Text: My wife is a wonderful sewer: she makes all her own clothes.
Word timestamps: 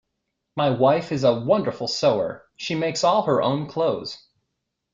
My 0.55 0.71
wife 0.71 1.11
is 1.11 1.23
a 1.23 1.39
wonderful 1.41 1.87
sewer: 1.87 2.47
she 2.57 2.73
makes 2.73 3.03
all 3.03 3.21
her 3.27 3.39
own 3.39 3.67
clothes. 3.67 4.17